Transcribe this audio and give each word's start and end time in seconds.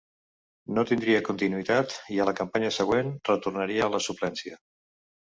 No 0.77 0.83
tindria 0.91 1.17
continuïtat, 1.25 1.93
i 2.15 2.17
a 2.23 2.25
la 2.29 2.33
campanya 2.39 2.71
següent 2.77 3.11
retornaria 3.29 3.83
a 3.89 3.91
la 3.97 4.01
suplència. 4.07 4.57